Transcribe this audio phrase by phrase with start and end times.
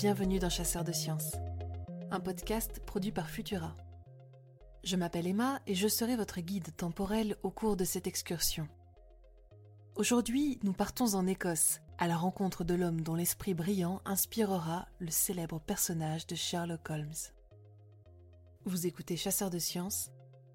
[0.00, 1.36] bienvenue dans Chasseurs de Sciences,
[2.10, 3.76] un podcast produit par Futura.
[4.82, 8.66] Je m'appelle Emma et je serai votre guide temporel au cours de cette excursion.
[9.96, 15.10] Aujourd'hui, nous partons en Écosse, à la rencontre de l'homme dont l'esprit brillant inspirera le
[15.10, 17.12] célèbre personnage de Sherlock Holmes.
[18.64, 20.10] Vous écoutez Chasseurs de Sciences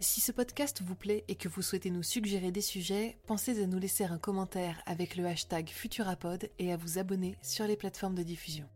[0.00, 3.66] Si ce podcast vous plaît et que vous souhaitez nous suggérer des sujets, pensez à
[3.66, 8.14] nous laisser un commentaire avec le hashtag Futurapod et à vous abonner sur les plateformes
[8.14, 8.66] de diffusion.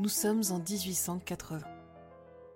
[0.00, 1.58] Nous sommes en 1880.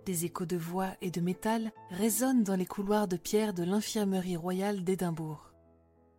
[0.07, 4.37] Des échos de voix et de métal résonnent dans les couloirs de pierre de l'infirmerie
[4.37, 5.53] royale d'Édimbourg.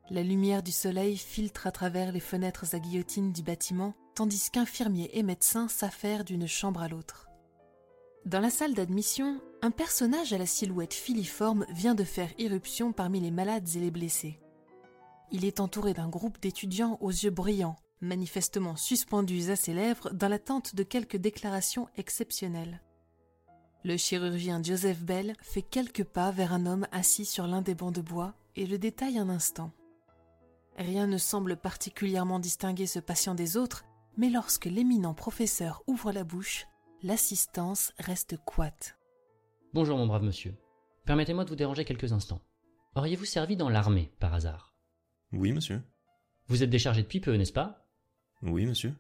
[0.10, 5.12] La lumière du soleil filtre à travers les fenêtres à guillotine du bâtiment, tandis qu'infirmiers
[5.14, 7.30] et médecins s'affairent d'une chambre à l'autre.
[8.26, 13.22] Dans la salle d'admission, un personnage à la silhouette filiforme vient de faire irruption parmi
[13.22, 14.42] les malades et les blessés.
[15.32, 20.28] Il est entouré d'un groupe d'étudiants aux yeux brillants, manifestement suspendus à ses lèvres dans
[20.28, 22.82] l'attente de quelques déclarations exceptionnelles.
[23.84, 27.94] Le chirurgien Joseph Bell fait quelques pas vers un homme assis sur l'un des bancs
[27.94, 29.72] de bois et le détaille un instant.
[30.78, 33.86] Rien ne semble particulièrement distinguer ce patient des autres,
[34.18, 36.66] mais lorsque l'éminent professeur ouvre la bouche,
[37.04, 38.98] l'assistance reste coite.
[39.74, 40.56] Bonjour mon brave monsieur.
[41.06, 42.42] Permettez-moi de vous déranger quelques instants.
[42.96, 44.74] Auriez-vous servi dans l'armée, par hasard?
[45.32, 45.82] Oui, monsieur.
[46.48, 47.83] Vous êtes déchargé depuis peu, n'est-ce pas?
[48.44, 48.94] Oui, monsieur.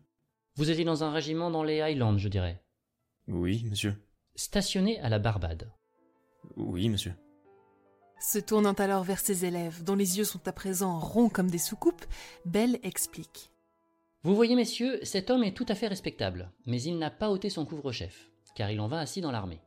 [0.56, 2.64] Vous étiez dans un régiment dans les Highlands, je dirais.
[3.28, 3.96] Oui, monsieur.
[4.36, 5.72] Stationné à la Barbade.
[6.56, 7.14] Oui, monsieur.
[8.20, 11.58] Se tournant alors vers ses élèves, dont les yeux sont à présent ronds comme des
[11.58, 12.06] soucoupes,
[12.46, 13.52] Bell explique.
[14.24, 17.50] Vous voyez, messieurs, cet homme est tout à fait respectable, mais il n'a pas ôté
[17.50, 19.60] son couvre-chef, car il en va ainsi dans l'armée.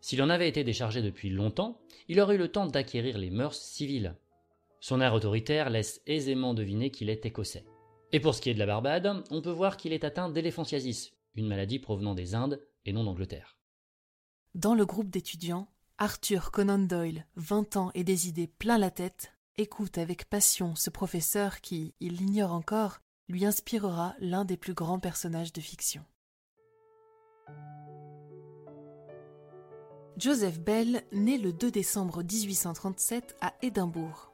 [0.00, 3.54] S'il en avait été déchargé depuis longtemps, il aurait eu le temps d'acquérir les mœurs
[3.54, 4.16] civiles.
[4.80, 7.64] Son air autoritaire laisse aisément deviner qu'il est écossais.
[8.12, 11.12] Et pour ce qui est de la Barbade, on peut voir qu'il est atteint d'éléphantiasis,
[11.34, 13.56] une maladie provenant des Indes et non d'Angleterre.
[14.54, 19.32] Dans le groupe d'étudiants, Arthur Conan Doyle, 20 ans et des idées plein la tête,
[19.58, 22.98] écoute avec passion ce professeur qui, il l'ignore encore,
[23.28, 26.04] lui inspirera l'un des plus grands personnages de fiction.
[30.16, 34.29] Joseph Bell naît le 2 décembre 1837 à Édimbourg.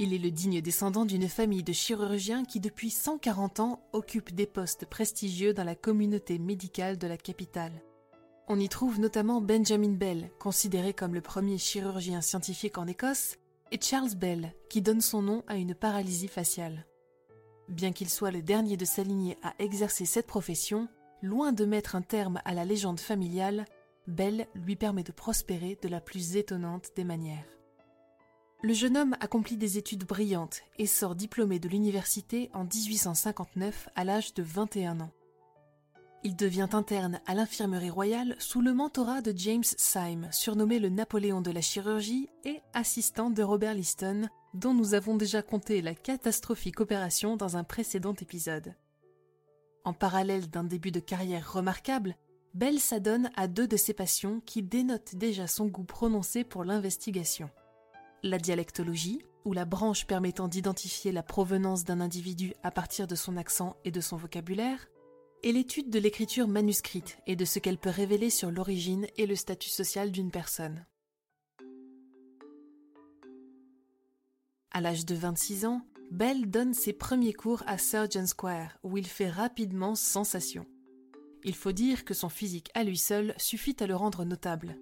[0.00, 4.46] Il est le digne descendant d'une famille de chirurgiens qui depuis 140 ans occupent des
[4.46, 7.82] postes prestigieux dans la communauté médicale de la capitale.
[8.46, 13.36] On y trouve notamment Benjamin Bell, considéré comme le premier chirurgien scientifique en Écosse,
[13.72, 16.86] et Charles Bell, qui donne son nom à une paralysie faciale.
[17.68, 20.88] Bien qu'il soit le dernier de sa lignée à exercer cette profession,
[21.22, 23.66] loin de mettre un terme à la légende familiale,
[24.06, 27.44] Bell lui permet de prospérer de la plus étonnante des manières.
[28.60, 34.02] Le jeune homme accomplit des études brillantes et sort diplômé de l'université en 1859 à
[34.02, 35.12] l'âge de 21 ans.
[36.24, 41.40] Il devient interne à l'infirmerie royale sous le mentorat de James Syme, surnommé le Napoléon
[41.40, 46.80] de la chirurgie et assistant de Robert Liston, dont nous avons déjà compté la catastrophique
[46.80, 48.74] opération dans un précédent épisode.
[49.84, 52.16] En parallèle d'un début de carrière remarquable,
[52.54, 57.50] Bell s'adonne à deux de ses passions qui dénotent déjà son goût prononcé pour l'investigation.
[58.22, 63.36] La dialectologie, ou la branche permettant d'identifier la provenance d'un individu à partir de son
[63.36, 64.88] accent et de son vocabulaire,
[65.42, 69.36] et l'étude de l'écriture manuscrite et de ce qu'elle peut révéler sur l'origine et le
[69.36, 70.84] statut social d'une personne.
[74.72, 79.06] À l'âge de 26 ans, Bell donne ses premiers cours à Surgeon Square, où il
[79.06, 80.66] fait rapidement sensation.
[81.44, 84.78] Il faut dire que son physique à lui seul suffit à le rendre notable.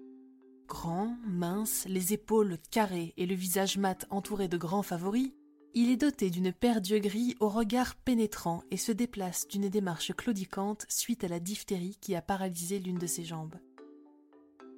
[0.67, 5.31] Grand, mince, les épaules carrées et le visage mat entouré de grands favoris,
[5.73, 10.13] il est doté d'une paire d'yeux gris au regard pénétrant et se déplace d'une démarche
[10.13, 13.55] claudicante suite à la diphtérie qui a paralysé l'une de ses jambes.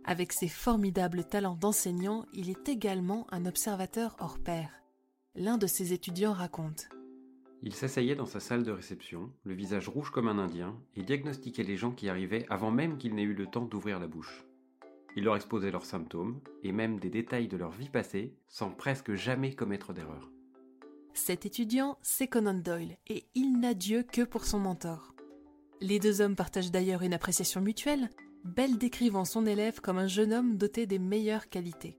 [0.06, 4.70] Avec ses formidables talents d'enseignant, il est également un observateur hors pair.
[5.36, 6.90] L'un de ses étudiants raconte
[7.64, 11.64] Il s'asseyait dans sa salle de réception, le visage rouge comme un Indien, et diagnostiquait
[11.64, 14.46] les gens qui arrivaient avant même qu'il n'ait eu le temps d'ouvrir la bouche.
[15.16, 19.14] Il leur exposait leurs symptômes, et même des détails de leur vie passée, sans presque
[19.14, 20.30] jamais commettre d'erreur.
[21.14, 25.14] Cet étudiant, c'est Conan Doyle, et il n'a Dieu que pour son mentor.
[25.82, 28.10] Les deux hommes partagent d'ailleurs une appréciation mutuelle,
[28.46, 31.98] Bell décrivant son élève comme un jeune homme doté des meilleures qualités.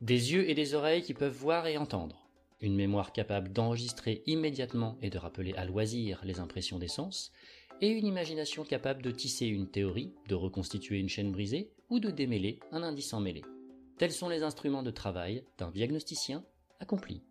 [0.00, 2.28] Des yeux et des oreilles qui peuvent voir et entendre,
[2.60, 7.32] une mémoire capable d'enregistrer immédiatement et de rappeler à loisir les impressions des sens,
[7.80, 12.10] et une imagination capable de tisser une théorie, de reconstituer une chaîne brisée ou de
[12.10, 13.42] démêler un indice emmêlé.
[13.98, 16.44] Tels sont les instruments de travail d'un diagnosticien
[16.80, 17.22] accompli.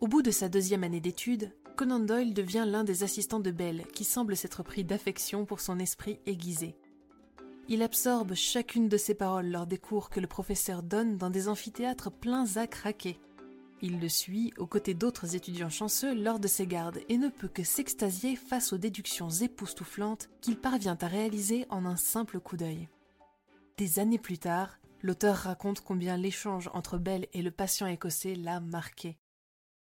[0.00, 3.84] Au bout de sa deuxième année d'études, Conan Doyle devient l'un des assistants de Bell
[3.94, 6.76] qui semble s'être pris d'affection pour son esprit aiguisé.
[7.68, 11.48] Il absorbe chacune de ses paroles lors des cours que le professeur donne dans des
[11.48, 13.18] amphithéâtres pleins à craquer.
[13.82, 17.48] Il le suit aux côtés d'autres étudiants chanceux lors de ses gardes et ne peut
[17.48, 22.88] que s'extasier face aux déductions époustouflantes qu'il parvient à réaliser en un simple coup d'œil.
[23.78, 28.60] Des années plus tard, l'auteur raconte combien l'échange entre Bell et le patient écossais l'a
[28.60, 29.16] marqué.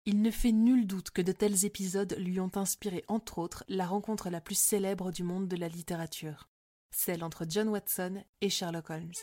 [0.07, 3.85] Il ne fait nul doute que de tels épisodes lui ont inspiré entre autres la
[3.85, 6.49] rencontre la plus célèbre du monde de la littérature,
[6.89, 9.13] celle entre John Watson et Sherlock Holmes.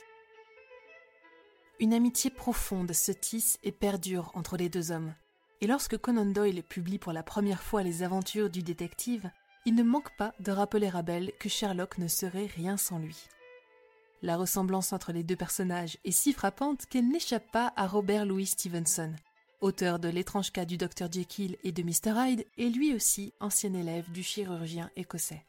[1.82, 5.12] Une amitié profonde se tisse et perdure entre les deux hommes.
[5.60, 9.28] Et lorsque Conan Doyle publie pour la première fois les aventures du détective,
[9.66, 13.16] il ne manque pas de rappeler à Bell que Sherlock ne serait rien sans lui.
[14.22, 18.46] La ressemblance entre les deux personnages est si frappante qu'elle n'échappe pas à Robert Louis
[18.46, 19.12] Stevenson,
[19.60, 23.74] auteur de L'étrange cas du Dr Jekyll et de Mr Hyde, et lui aussi ancien
[23.74, 25.44] élève du chirurgien écossais.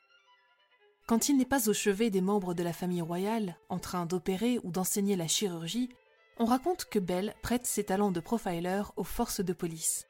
[1.06, 4.60] Quand il n'est pas au chevet des membres de la famille royale, en train d'opérer
[4.64, 5.90] ou d'enseigner la chirurgie,
[6.38, 10.08] on raconte que Bell prête ses talents de profiler aux forces de police.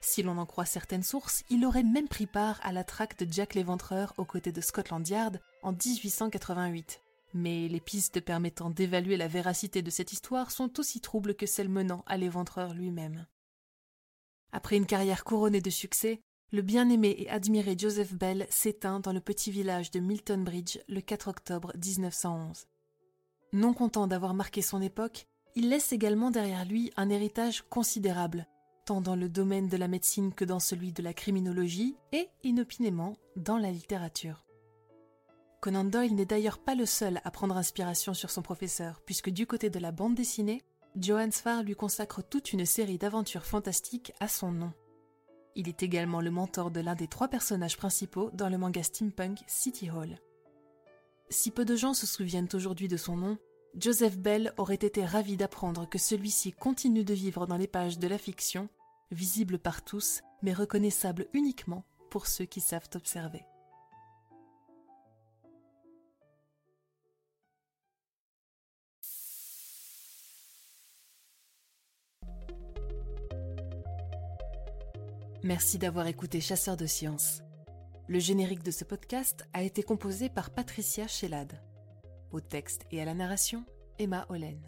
[0.00, 3.32] Si l'on en croit certaines sources, il aurait même pris part à la traque de
[3.32, 7.00] Jack l'Éventreur aux côtés de Scotland Yard en 1888.
[7.32, 11.70] Mais les pistes permettant d'évaluer la véracité de cette histoire sont aussi troubles que celles
[11.70, 13.26] menant à l'Éventreur lui-même.
[14.52, 16.20] Après une carrière couronnée de succès,
[16.52, 21.00] le bien-aimé et admiré Joseph Bell s'éteint dans le petit village de Milton Bridge le
[21.00, 22.66] 4 octobre 1911.
[23.54, 28.46] Non content d'avoir marqué son époque, il laisse également derrière lui un héritage considérable,
[28.84, 33.16] tant dans le domaine de la médecine que dans celui de la criminologie et, inopinément,
[33.36, 34.44] dans la littérature.
[35.60, 39.46] Conan Doyle n'est d'ailleurs pas le seul à prendre inspiration sur son professeur, puisque du
[39.46, 40.62] côté de la bande dessinée,
[40.96, 44.72] Johannes Farr lui consacre toute une série d'aventures fantastiques à son nom.
[45.56, 49.38] Il est également le mentor de l'un des trois personnages principaux dans le manga steampunk
[49.46, 50.18] City Hall.
[51.30, 53.38] Si peu de gens se souviennent aujourd'hui de son nom,
[53.76, 58.06] Joseph Bell aurait été ravi d'apprendre que celui-ci continue de vivre dans les pages de
[58.06, 58.68] la fiction,
[59.10, 63.44] visible par tous, mais reconnaissable uniquement pour ceux qui savent observer.
[75.42, 77.42] Merci d'avoir écouté Chasseur de sciences.
[78.06, 81.60] Le générique de ce podcast a été composé par Patricia Shellad.
[82.34, 83.64] Au texte et à la narration,
[84.00, 84.60] Emma Hollen.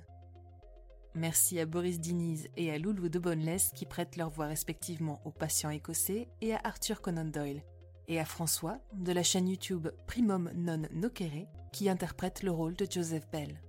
[1.16, 3.18] Merci à Boris Diniz et à Loulou de
[3.74, 7.64] qui prêtent leur voix respectivement au patient écossais et à Arthur Conan Doyle,
[8.06, 12.86] et à François de la chaîne YouTube Primum Non Nocere qui interprète le rôle de
[12.88, 13.60] Joseph Bell.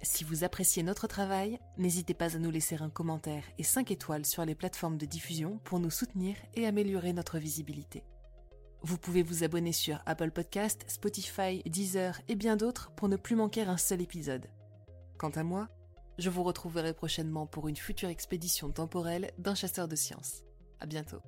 [0.00, 4.26] Si vous appréciez notre travail, n'hésitez pas à nous laisser un commentaire et 5 étoiles
[4.26, 8.04] sur les plateformes de diffusion pour nous soutenir et améliorer notre visibilité.
[8.82, 13.34] Vous pouvez vous abonner sur Apple Podcast, Spotify, Deezer et bien d'autres pour ne plus
[13.34, 14.46] manquer un seul épisode.
[15.18, 15.68] Quant à moi,
[16.18, 20.42] je vous retrouverai prochainement pour une future expédition temporelle d'un chasseur de sciences.
[20.80, 21.20] À bientôt.